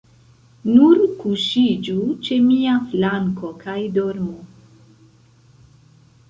Nur 0.69 1.01
kuŝiĝu 1.19 1.97
ĉe 2.27 2.37
mia 2.45 2.79
flanko 2.95 3.53
kaj 3.65 3.77
dormu. 3.99 4.35